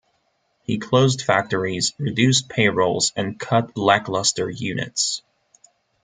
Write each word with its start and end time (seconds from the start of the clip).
He 0.63 0.79
closed 0.79 1.21
factories, 1.21 1.93
reduced 1.99 2.49
pay 2.49 2.69
rolls 2.69 3.13
and 3.15 3.39
cut 3.39 3.77
lackluster 3.77 4.49
units. 4.49 5.21